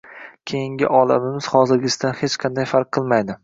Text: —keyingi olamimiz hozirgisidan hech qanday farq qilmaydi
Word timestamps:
—keyingi 0.51 0.87
olamimiz 1.01 1.51
hozirgisidan 1.57 2.19
hech 2.23 2.41
qanday 2.47 2.71
farq 2.77 2.95
qilmaydi 2.99 3.39